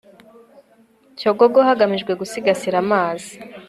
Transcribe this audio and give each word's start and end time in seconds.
cyogogo 1.19 1.59
hagamijwe 1.67 2.11
gusigasira 2.21 2.77
amazi 2.83 3.33